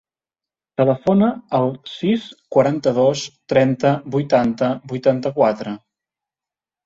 Telefona 0.81 1.27
al 1.57 1.67
sis, 1.89 2.23
quaranta-dos, 2.55 3.23
trenta, 3.53 3.91
vuitanta, 4.15 4.71
vuitanta-quatre. 4.95 5.75